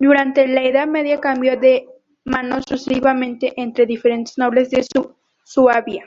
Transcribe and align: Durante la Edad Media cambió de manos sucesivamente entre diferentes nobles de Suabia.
Durante 0.00 0.48
la 0.48 0.64
Edad 0.64 0.88
Media 0.88 1.20
cambió 1.20 1.56
de 1.56 1.86
manos 2.24 2.64
sucesivamente 2.66 3.52
entre 3.56 3.86
diferentes 3.86 4.36
nobles 4.36 4.68
de 4.70 4.84
Suabia. 5.44 6.06